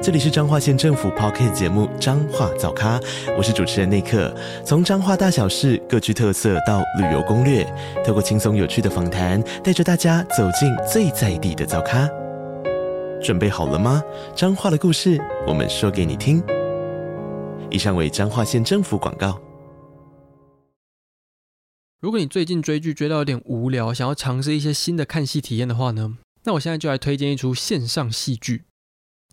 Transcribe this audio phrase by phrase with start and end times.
[0.00, 3.00] 这里是彰化县政府 Podcast 节目《彰化早咖》，
[3.36, 4.32] 我是主持人内克。
[4.64, 7.64] 从彰化大小事各具特色到旅游攻略，
[8.06, 12.08] 透过轻松有趣的访谈，带着大家走进最在地的早咖。
[13.20, 14.00] 准备好了吗？
[14.36, 16.40] 彰化的故事，我们说给你听。
[17.68, 19.36] 以上为彰化县政府广告。
[22.00, 28.62] 如果你最近追剧追到有点无聊，想要尝试一些新的看戏体验的话呢，那我现在就来推荐一出线上戏剧。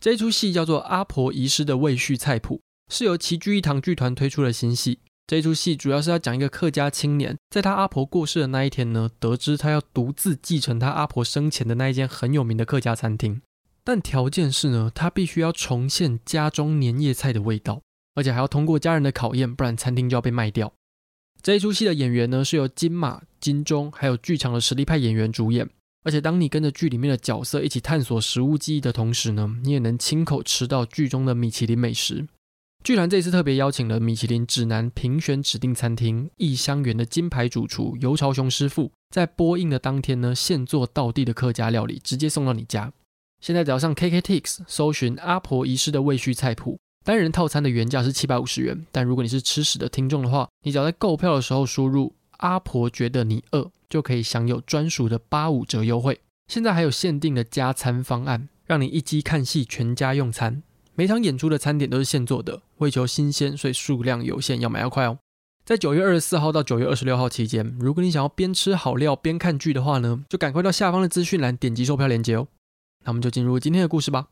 [0.06, 2.62] 这出戏叫做《阿婆遗失的未续菜谱》，
[2.94, 5.00] 是由齐聚一堂剧团推出的新戏。
[5.26, 13.42] 这出戏主要是要讲一个客家青年，在他阿婆过世的那一天呢，得知他要独自继承他阿婆生前的那一间很有名的客家餐厅，
[13.84, 17.82] 但条件是呢，他必须要重现家中年夜菜的味道，
[18.14, 20.72] 而且还要通过家人的考验，不然餐厅就要被卖掉。
[21.42, 25.68] 这一出戏的演员呢，是由金马、金钟还有剧场的实力派演员主演。
[26.06, 32.28] 而且，当你跟着剧里面的角色一起探索食物记忆的同时呢，你也能亲口吃到剧中的米其林美食。
[32.84, 42.94] 剧团这次特别邀请了米其林指南评选指定餐厅异乡园的金牌主厨游朝雄师傅，在播映的当天呢，现做道地的客家料理，直接送到你家。
[43.42, 53.72] 现在只要上 KKTix 搜寻《阿婆遗失的未续菜谱》，单人套餐的原价是七百五十元，但如果你是吃屎的听众的话，你只要在购票的时候输入“阿婆觉得你饿”。
[53.90, 56.20] 就可以享有专属的八五折优惠。
[56.48, 60.62] 现在还有限定的加餐方案，让你一机看戏，全家用餐。
[60.94, 65.18] 每场演出的餐点都是现做的，为求新鲜，所以数量有限，要买要快哦。
[65.66, 72.48] 在九月二十四号到九月二十六号期间，如果你想要边吃好料边看剧的话呢，就赶快到下方的资讯栏点击售票链接哦。
[73.04, 74.28] 那我们就进入今天的故事吧。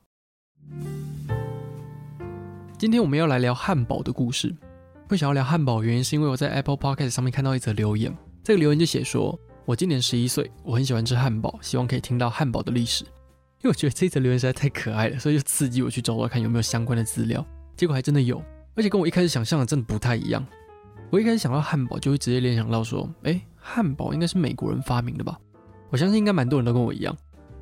[2.78, 4.56] 今天我们要来聊汉堡的故事。
[5.09, 8.16] 会想要聊汉堡，原因是因为我在 Apple Podcast 上面看到一则留言。
[8.44, 13.06] 这个留言就写说：“我今年十一岁，我很喜欢吃汉堡，希望可以听到汉堡的历史。”
[13.64, 17.46] 因为我觉得这一则留言实在太可爱了，所以就刺激我去找找看有没有相关的资料。
[17.78, 18.44] 结果还真的有，
[18.76, 20.46] 而且跟我一开始想象的真的不太一样。
[21.09, 25.40] 我一开始想到汉堡，就会直接联想到说：“诶，汉堡应该是美国人发明的吧？”
[25.90, 27.16] 我相信应该蛮多人都跟我一样。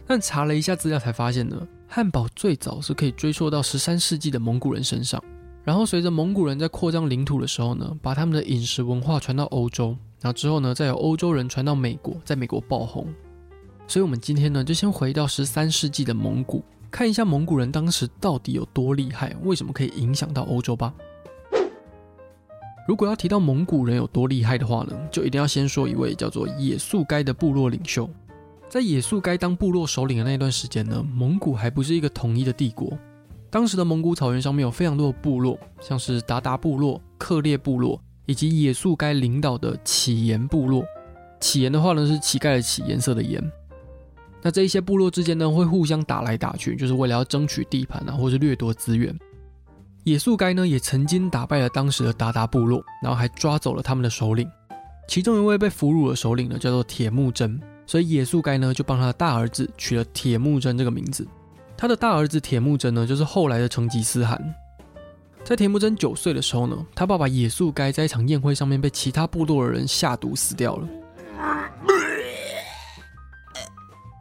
[0.08, 5.24] 但查了一下资料才发现呢，汉堡最早是可以追溯到十三世纪的蒙古人身上。
[5.64, 9.96] 然后随着蒙古人在扩张领土的时候呢，把他们的饮食文化传到欧洲。
[10.22, 13.08] 然后之后呢，再由欧洲人传到美国，在美国爆红。
[13.88, 20.94] 所以，我们今天呢，就先回到十三世纪的蒙古，看一下蒙古人当时到底有多厉害，为什么可以影响到欧洲吧。
[22.88, 28.10] 如果要提到蒙古人有多厉害的话呢，就一定要先说一位叫做野速该的部落领袖。
[28.70, 32.98] 在野速该当部落首领的那段时间呢，蒙古还不是一个统一的帝国。
[33.50, 38.02] 当时的蒙古草原上面有非常多的部落，像是韃靼部落、克烈部落。
[38.26, 40.84] 以及野速该领导的乞颜部落，
[41.40, 43.42] 乞颜的话呢是乞丐的乞，颜色的颜。
[44.42, 49.16] 那这一些部落之间呢会互相打来打去，就是为了要争取地盘啊，或是掠夺资源。
[50.04, 54.50] 野宿该呢也曾经打败了当时的韃靼部落，然后还抓走了他们的首领。
[55.08, 61.28] 其中一位被俘虏的首领呢叫做铁木真，所以野宿该呢就帮他的大儿子取了铁木真这个名字。
[61.78, 64.42] 他的大儿子铁木真呢就是后来的成吉思汗。
[65.44, 70.88] 在田木真九岁的时候呢，他爸爸野速该在一场宴会上面被其他部落的人下毒死掉了。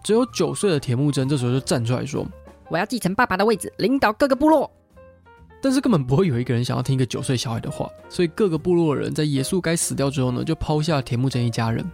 [0.03, 2.26] 只有九岁的田木真这时候就站出来说
[2.69, 4.69] ：“我要继承爸爸的位置，领导各个部落。”
[5.62, 11.88] 但是根本不会有一个人想要听一个九岁小孩的话，所以各个部落的人在野速该死掉之后呢，就抛下了铁木真一家人。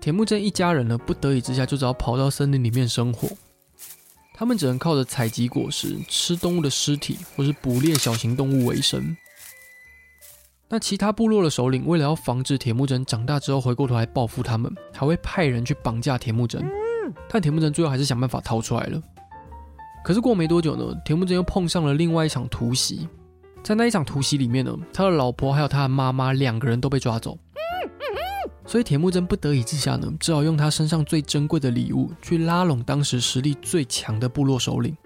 [0.00, 3.28] 田木真一家人呢，不得已之下就只好跑到森林里面生活。
[4.36, 9.16] 他们只能靠着采集果实、吃动物的尸体，或是捕猎小型动物为生。
[10.68, 16.68] 那其他部落的首领为了要防止铁木真长大之后回过头来报复他们，还会派人去绑架铁木真。
[17.28, 19.00] 但铁木真最后还是想办法逃出来了。
[20.04, 23.08] 可是过没多久呢，铁木真又碰上了另外一场突袭。
[23.62, 27.38] 在那一场突袭里面呢，他的老婆还有他的妈妈两个人都被抓走。
[28.74, 34.96] 所以铁木真不得已之下呢，只好用他身上最珍贵的礼物去拉拢当时实力最强的部落首领。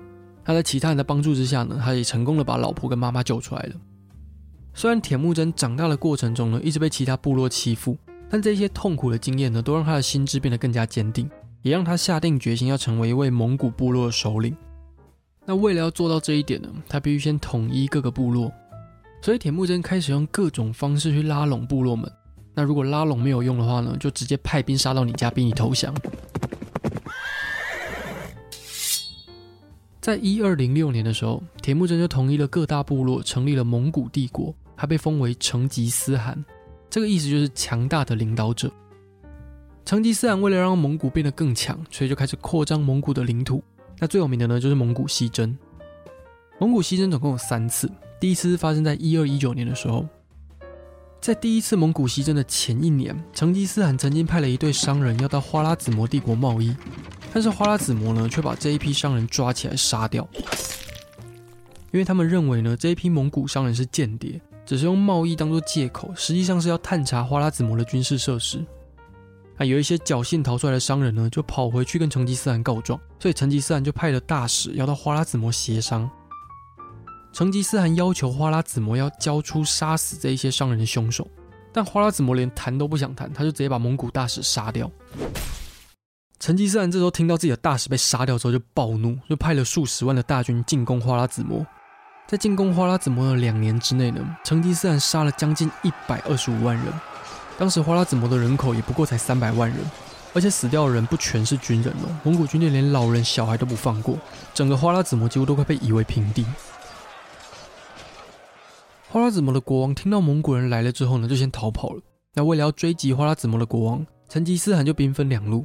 [0.43, 3.75] 他在其他人的帮助之下呢，他也成功的把老婆跟妈妈救出来了。
[4.73, 7.94] 虽然铁木真长大的过程中呢，一直被其他部落欺负，
[8.31, 11.29] 但这些痛苦的经验呢，都让他的心智变得更加坚定，
[11.61, 14.56] 也让他下定决心要成为一位蒙古部落的首领。
[15.44, 18.50] 那为了要做到这一点呢，他必须先统一各个部落。
[19.20, 22.11] 所以铁木真开始用各种方式去拉拢部落们。
[22.58, 25.94] 那如果拉拢没有用的话呢就直接派兵杀到你家逼你投降。
[30.00, 36.44] 在一二零六年的时候铁木真就统一了各大部落成立了蒙古帝国还被封为成吉思汗。
[36.90, 38.69] 这个意思就是强大的领导者。
[39.84, 43.62] 成吉思汗为了让蒙古变得更强所以就开始扩张蒙古的领土。
[44.00, 45.56] 那最有名的呢就是蒙古西征。
[46.58, 47.88] 蒙古西征总共有三次
[48.19, 50.05] 第一次发生在一二一九年的时候
[51.20, 56.75] 在第一次蒙古西征的前一年，成吉思汗曾经派了一队商人要到花剌子模帝国贸易，
[57.35, 60.26] 但是花剌子模呢，却把这一批商人抓起来杀掉，
[61.91, 68.65] 因为他们认为呢，这一批蒙古商人是间谍，只是用贸易当做借口，实际上是要探查花剌子模的军事设施。
[69.56, 76.09] 啊，有一些侥幸逃出来的商人呢，就跑回去跟成吉思汗告状，所以成吉思汗就派了大使要到花剌子模协商。
[77.33, 81.27] 成吉思汗要求花剌子模要交出杀死这一些商人的凶手，
[81.73, 84.91] 但花剌子模连谈都不想谈，他就直接把蒙古大使杀掉。
[86.41, 91.65] 成吉思汗这时候听到自己的大使被杀掉之后，就暴怒，就派了数十万的大军进攻花剌子模。
[92.27, 96.87] 在进攻花剌子模的两年之内呢，成吉思汗杀了将近一百二十五万人。
[97.59, 99.79] 当时花剌子模的人口也不过才三百万人，
[100.33, 104.19] 而且死掉的人不全是军人哦，蒙古军队连老人小孩都不放过，
[104.55, 106.45] 整个花剌子模几乎都快被夷为平地。
[109.10, 112.02] 花剌子模的国王听到蒙古人来了之后呢，就先逃跑了。
[112.34, 115.64] 那为了要追击花剌子模的国王，成吉思汗就兵分两路，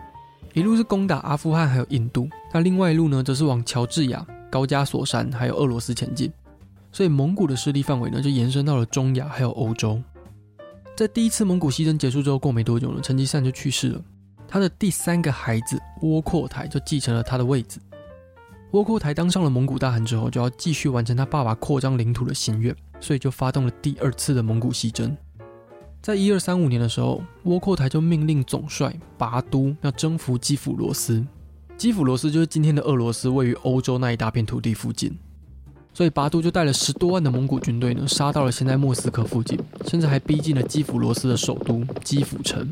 [0.54, 6.32] 一路是攻打阿富汗还有印度，那另外一路呢，则是往乔治亚、高加索山还有俄罗斯前进。
[6.90, 10.02] 所以蒙古的势力范围呢，就延伸到了中亚还有欧洲。
[10.96, 14.02] 在第一次蒙古西征结束之后，过没多久呢，成吉思汗就去世了。
[14.48, 17.78] 他的第三个孩子窝阔台就继承了他的位子。
[18.72, 22.74] 窝阔台当上了蒙古大汗之后，就要继续完成他爸爸扩张领土的心愿。
[23.04, 25.14] 所以就发动了第二次的蒙古西征，
[26.02, 31.22] 在一二三五年的时候，窝阔台就命令总帅拔都要征服基辅罗斯。
[31.76, 35.14] 基辅罗斯就是今天的俄罗斯，位于欧洲那一大片土地附近。
[35.94, 42.66] 所以拔都就带了十多万的蒙古军队呢，杀到了现在莫斯科附近，甚至还逼近了基辅罗斯的首都基辅城。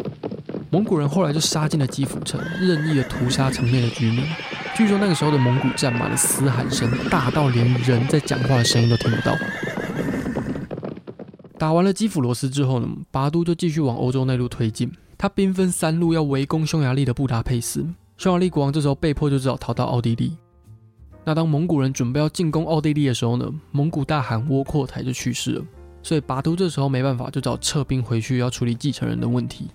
[0.69, 4.24] 蒙古人后来就杀进了基辅城，任意的屠杀城内的居民。
[4.78, 9.36] 据说那个时候的蒙古战马的嘶喊声大到连人在讲话的声音都听不到。
[11.62, 14.92] 打完了基辅罗斯之后呢，拔都就继续往欧洲内陆推进。
[15.16, 17.86] 他兵分三路要围攻匈牙利的布达佩斯。
[18.18, 20.36] 匈牙利国王这时候被迫就只好逃到奥地利。
[21.24, 25.63] 那当蒙古人准备要进攻奥地利的时候呢，蒙古大汗窝阔台就去世了。
[26.02, 29.68] 所以拔都这时候没办法，就只好撤兵回去要处理继承人的问题。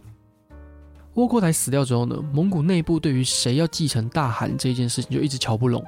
[1.15, 5.85] 窝阔台死掉之后呢，蒙古内部对于谁要继承大汗这件事情就一直瞧不拢，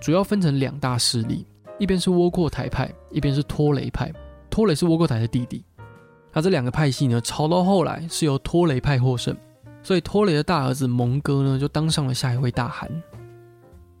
[0.00, 1.46] 主要分成两大势力，
[1.78, 4.12] 一边是窝阔台派，一边是拖雷派。
[4.58, 5.62] 托雷是窝阔台的弟弟，
[6.32, 9.32] 那这两个派系呢，吵到后来是由托雷派获胜，
[9.84, 12.90] 所以托雷的大儿子蒙哥呢，就当上了下一位大汗。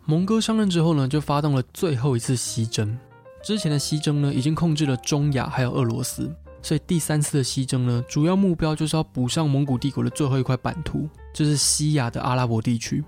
[0.04, 2.98] 蒙哥上任之后呢，就发动了最后一次西征。
[3.40, 6.28] 之前的西征呢，已经控制了中亚还有俄罗斯，
[6.60, 13.04] 所以第三次的西征呢，主要目标就是要补上蒙古帝国的最后一块版图，就是西亚的阿拉伯地区。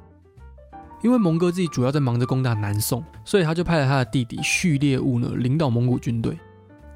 [1.02, 6.38] 因为蒙哥自己主要在忙着攻打南宋，所以他就派了他的弟弟序列兀呢，领导蒙古军队。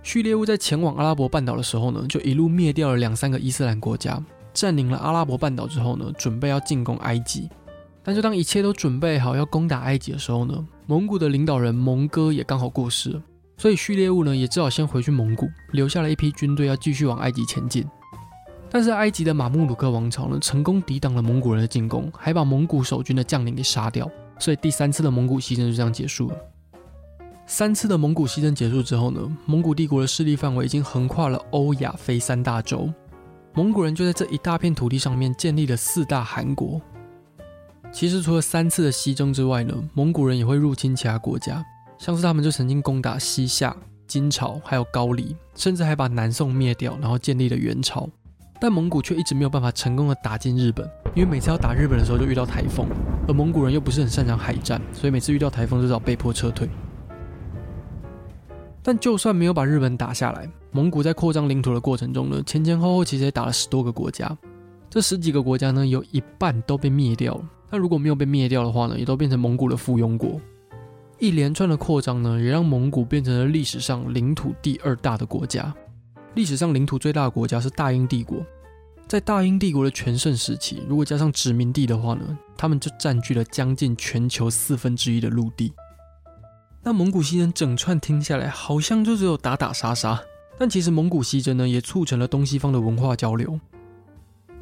[0.05, 4.23] 序列兀在前往阿拉伯半岛的时候呢，就一路灭掉了两三个伊斯兰国家，
[4.53, 7.49] 占领了阿拉伯半岛之后呢，准备要进攻埃及。
[8.03, 13.23] 但就当一切都准备好要攻打埃及的时候呢，蒙古的领导人蒙哥也刚好过世了，
[13.57, 17.83] 所以序列兀呢也只好先回去蒙古，留下了一批军队要继续往埃及前进。
[18.69, 24.07] 但是埃及的马穆鲁克王朝呢，成功抵挡了蒙古人的进攻，还把蒙古守军的将领给杀掉，
[24.39, 26.37] 所以第三次的蒙古西征就这样结束了。
[27.47, 32.91] 三次的蒙古西征结束之后呢，蒙古帝国的势力范围已经横跨了欧亚非三大洲。
[33.53, 36.81] 蒙古人就在这一大片土地上面建立了四大汗国。
[37.93, 41.63] 其实除了三次的西征之外呢，蒙古人也会入侵其他国家，
[41.99, 48.09] 像是他们就曾经攻打西夏、金朝，还有高丽，甚至还把南宋灭掉，然后建立了元朝。
[48.59, 52.89] 但蒙古却一直没有办法成功的打进日本，因为每次要打日本的时候就遇到台风，
[53.29, 56.69] 而蒙古人又不是很擅长海战，所以每次遇到台风就只好被迫撤退。
[58.87, 64.37] 但就算没有把日本打下来，蒙古在扩张领土的过程中呢，前前后后其实也打了十多个国家。
[64.91, 67.49] 这十几个国家呢，有一半都被灭掉了。
[67.71, 70.39] 那如果没有被灭掉的话呢，也都变成蒙古的附庸国。
[71.19, 75.75] 一连串的扩张呢，也让蒙古变成了历史上领土第二大的国家。
[76.35, 78.37] 历史上领土最大的国家是大英帝国。
[79.09, 85.73] 在大英帝国的全盛时期，如果加上殖民地的话呢，他们就占据了将近全球四分之一的陆地。
[86.87, 90.23] 那蒙古西征整串听下来，好像就只有打打杀杀。
[90.59, 93.59] 但其实蒙古西征呢，也促成了东西方的文化交流。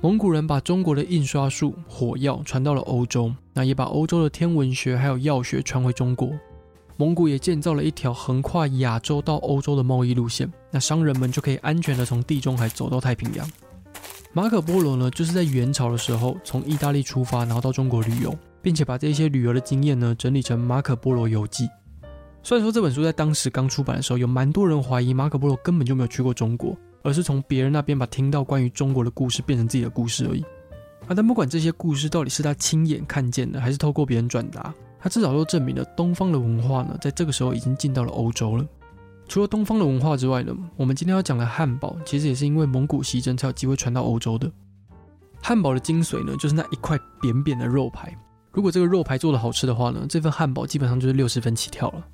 [0.00, 6.30] 蒙古人把中国的印刷术、火药传到了欧洲，那也把欧洲的天文学还有药学传回中国。
[6.96, 13.50] 蒙古也建造了一条横跨亚洲到欧洲的贸易路线，那商人们就可以安全的从地中海走到太平洋。
[14.32, 21.64] 马可波罗呢，就是在元朝的时候从意大利出发，然后到中国旅游，并且把这些旅游的经验呢整理成《马可波罗游记》。
[22.44, 30.42] 虽然说这本书在当时刚出版的时候，有蛮多人怀疑马可波罗根本就没有去过中国，而是从别人那边把听到关于中国的故事变成自己的故事而已。
[31.06, 38.66] 啊，但不管这些故事到底是他亲眼看见的，还是透过别人转达，他至少都证明了东方的文化呢，在这个时候已经进到了欧洲了。
[39.28, 44.50] 除了东方的文化之外呢，我们今天要讲的汉堡，其实也是因为蒙古西征才有机会传到欧洲的。
[45.40, 48.12] 汉堡的精髓呢，就是那一块扁扁的肉排。
[48.50, 52.04] 如果这个肉排做的好吃的话呢，这份汉堡基本上就是六十分起跳了。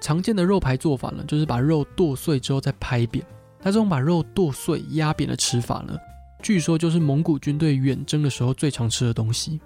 [0.00, 3.24] 常见的肉排做法呢，就是把肉剁碎之后再拍扁。
[3.60, 5.96] 那这种把肉剁碎压扁的吃法呢，
[6.42, 9.60] 据说就是蒙古军队远征的时候最常吃的东西。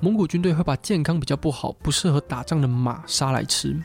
[0.00, 3.80] 蒙古军队会把健康比较不好、不适合打仗的马杀来吃。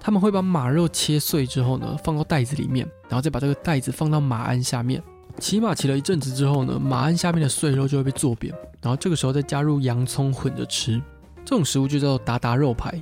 [0.00, 5.00] 他们会把马肉切碎之后呢，放到袋子里面，然后再把这个袋子放到马鞍下面。
[5.38, 11.00] 骑马骑了一阵子之后呢，马鞍下面的碎肉就会被做扁，然后这个时候再加入洋葱混着吃。
[11.44, 13.00] 这种食物就叫做韃韃肉排。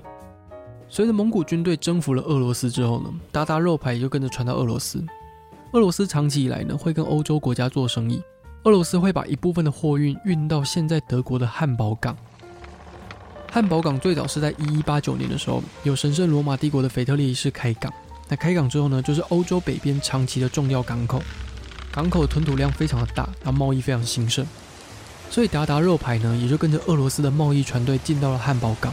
[0.93, 5.01] 随着蒙古军队征服了俄罗斯之后呢，韃韃肉排也就跟着传到俄罗斯。
[5.73, 8.21] 俄罗斯长期以来呢，会跟欧洲国家做生意。
[8.65, 12.17] 俄罗斯会把一部分的货运运到现在德国的汉堡港。
[13.53, 17.93] 汉堡港最早是在一一八九年的时候，由神圣罗马帝国的腓特烈一世开港。
[18.29, 21.23] 那开港之后呢，就是欧洲北边长期的重要港口。
[21.93, 24.45] 港口吞吐量非常的大，然后贸易非常兴盛。
[25.31, 28.93] 所以达达肉排呢，也就跟着俄罗斯的贸易船队进到了汉堡港。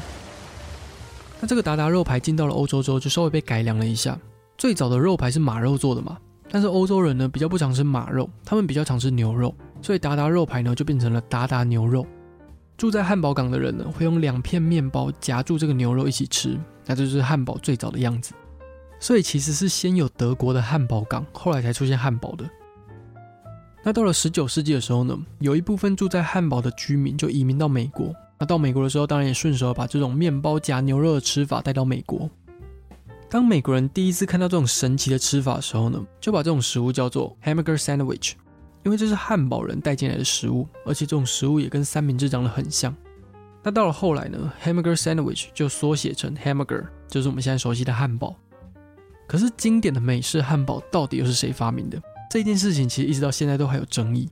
[1.40, 4.18] 那这个达达肉排进到了欧洲之后，就稍微被改良了一下。
[4.58, 6.18] 最早的肉排是马肉做的嘛，
[6.50, 12.06] 但是欧洲人呢比较不常吃马肉，他们比较常吃牛肉，所以达达肉排呢就变成了达达牛肉。
[12.76, 18.34] 住在汉堡港的人呢会用两片面包夹住这个牛肉一起吃，那这就是汉堡最早的样子。
[19.00, 22.50] 所以其实是先有德国的汉堡港，后来才出现汉堡的。
[23.84, 28.12] 那到了十九世纪的时候呢，有一部分住在汉堡的居民就移民到美国。
[28.40, 32.30] 那到美国的时候，当然也顺手把这种面包夹牛肉的吃法带到美国。
[33.30, 38.34] 当美国人第一次看到这种神奇的吃法的时候呢，就把这种食物叫做 hamburger sandwich，
[38.84, 42.96] 因为这是汉堡人带进来的食物，而且这种食物也跟三明治长得很像。
[43.64, 48.34] 那到了后来呢，hamburger sandwich 就缩写成 hamburger，就是我们现在熟悉的汉堡。
[49.28, 52.02] 可是经典的美式汉堡到底又是谁发明的？
[52.30, 54.30] 这件事情其实一直到现在都还有争议。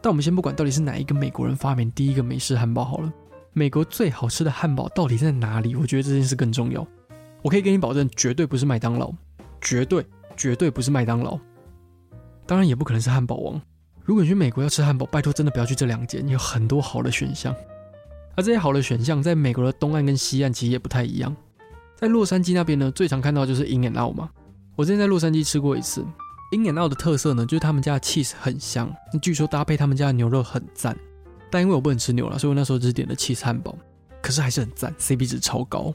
[0.00, 3.12] 但我们先不管到底是哪一个美国人发明第一个美式汉堡好了。
[3.54, 5.76] 美国最好吃的汉堡到底在哪里？
[5.76, 6.86] 我觉得这件事更重要。
[7.42, 9.12] 我可以给你保证，绝对不是麦当劳，
[9.60, 10.04] 绝对
[10.36, 11.38] 绝对不是麦当劳。
[12.46, 13.60] 当然也不可能是汉堡王。
[14.04, 17.54] 如果你去美国要吃汉堡，拜托真的不要去这两间，有很多好的选项。
[18.34, 21.36] 而这些好的选项，在美国的东岸跟西岸其实也不太一样。
[21.94, 24.30] 在洛杉矶那边呢，最常看到就是 In-N-Out 嘛。
[24.74, 26.04] 我之前在洛杉矶吃过一次
[26.52, 28.90] ，In-N-Out 的特色呢，就是他们家的 cheese 很香，
[29.20, 30.96] 据说搭配他们家的牛肉很赞。
[31.52, 33.76] 但因为我不能吃牛了，所以我那时候只点了七寸汉堡，
[34.22, 35.92] 可是还是很赞，CP 值超高。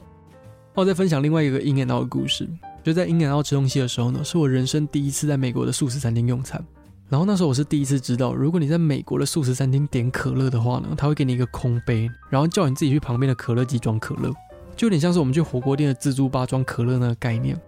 [0.72, 2.48] 那我再分享另外一个 In-N-Out 的故事，
[2.84, 6.64] 就在 In-N-Out 吃东西的时候呢，是我人生第一次在美国的素食餐厅用餐。
[7.08, 14.32] 然后那时候我是第一次知道，如果你在美国的素食餐厅点可乐的话呢，他会给你一个空杯，然后叫你自己去旁边的可乐机装可乐，
[14.76, 17.60] 就有点像是我们去火锅店的自助吧装可乐那个概念。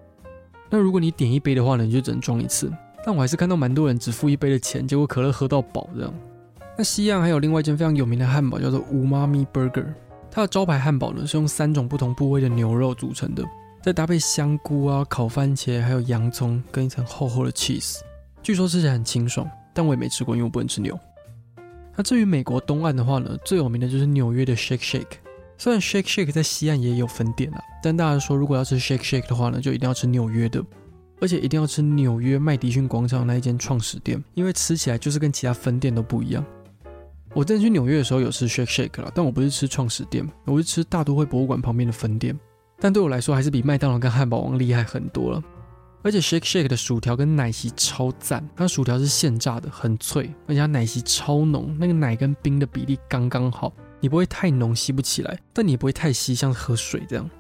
[0.69, 2.71] 那如果你点一杯的话呢，你就只能装一次。
[3.05, 6.15] 但我还是看到蛮多人只付一杯的钱，结果可乐喝到饱这样。
[6.81, 9.85] 那西岸还有另外一间非常有名的汉堡，叫做 Umami Burger。
[10.31, 13.45] 它的招牌汉堡呢是用三种不同部位的牛肉组成的，
[13.83, 17.99] 再搭配香菇啊、烤番茄，还有洋葱跟一层厚厚的 cheese。
[18.43, 20.99] 据说吃起来很清爽，但我也没吃过，因为我不能吃牛。
[21.95, 25.19] 那至于美国东岸的话呢，最有名的就是纽约的 Shake Shake。
[25.59, 30.65] 虽然 Shake Shake 在西岸也有分店啊，但大家说如果要吃 Shake Shake 的话呢，就一定要吃纽约的，
[31.21, 36.43] 而且一定要吃纽约麦迪逊广场那一间创始店，因为吃起来就是跟其他分店都不一样。
[37.33, 42.37] 我之前去纽约的时候有吃 Shake Shake 啦，但我不是吃创始店，我是吃大都会博物馆旁边的分店。
[42.81, 45.43] 但对我来说，还是比麦当劳跟汉堡王厉害很多了。
[46.03, 57.31] 而且 Shake Shake 的薯条跟奶昔超赞，它薯条是现炸的，很脆，而且它奶昔超浓，那个奶跟冰的比例刚刚好，你不会太浓吸不起来，但你也不会太稀，像喝水这样。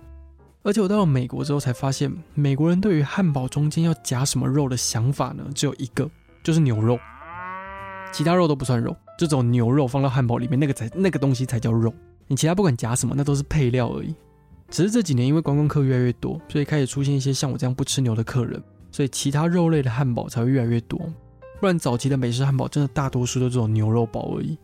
[0.62, 6.08] 而且我到了美国之后才发现，美国人对于汉堡中间要夹什么肉的想法呢，只有一个，
[6.44, 6.98] 就是牛肉，
[8.12, 8.94] 其他肉都不算肉。
[9.18, 11.92] 这种牛肉放到汉堡里面，那个才那个东西才叫肉。
[12.26, 14.14] 你其他不管夹什么，那都是配料而已。
[14.70, 18.62] 只是这几年因为观光客越来越多，所以开始出现一些像我这样不吃牛的客人，
[18.92, 21.00] 所以其他肉类的汉堡才会越来越多。
[21.60, 24.56] 不然早期的美式汉堡真的大多数都是这种牛肉堡而已。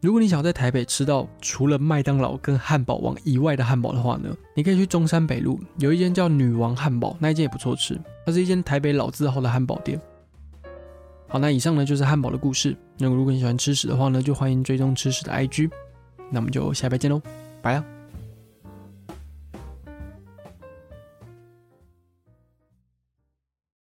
[0.00, 10.00] 如果你想在台北吃到除了麦当劳跟汉堡王以外的汉堡的话呢，你可以去中山北路有一间叫女王汉堡，那一间也不错吃，它是一间台北老字号的汉堡店。
[11.32, 12.76] 好，那以上呢就是汉堡的故事。
[12.98, 15.70] 那如果你喜欢吃屎的话呢，就欢迎追踪吃屎的 IG。
[16.30, 17.22] 那我们就下礼拜见喽，
[17.62, 18.01] 拜了。